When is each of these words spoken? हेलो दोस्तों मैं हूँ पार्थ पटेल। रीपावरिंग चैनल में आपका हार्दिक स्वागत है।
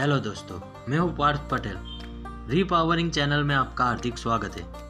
हेलो 0.00 0.18
दोस्तों 0.18 0.60
मैं 0.88 0.98
हूँ 0.98 1.16
पार्थ 1.16 1.40
पटेल। 1.50 1.76
रीपावरिंग 2.50 3.10
चैनल 3.10 3.42
में 3.44 3.54
आपका 3.54 3.84
हार्दिक 3.84 4.18
स्वागत 4.18 4.56
है। 4.56 4.89